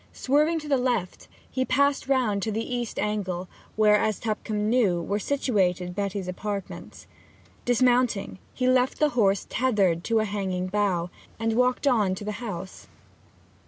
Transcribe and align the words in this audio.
Swerving 0.13 0.57
to 0.57 0.67
the 0.67 0.77
left, 0.79 1.27
he 1.51 1.63
passed 1.63 2.07
round 2.07 2.41
to 2.41 2.51
the 2.51 2.75
east 2.75 2.97
angle, 2.97 3.47
where, 3.75 3.97
as 3.97 4.19
Tupcombe 4.19 4.67
knew, 4.67 4.99
were 4.99 5.19
situated 5.19 5.93
Betty's 5.93 6.27
apartments. 6.27 7.05
Dismounting, 7.65 8.39
he 8.51 8.67
left 8.67 8.97
the 8.97 9.09
horse 9.09 9.45
tethered 9.47 10.03
to 10.05 10.17
a 10.19 10.25
hanging 10.25 10.65
bough, 10.65 11.11
and 11.39 11.53
walked 11.53 11.85
on 11.85 12.15
to 12.15 12.23
the 12.25 12.31
house. 12.41 12.87